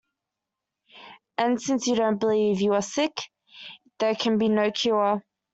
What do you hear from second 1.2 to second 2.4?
And since you don't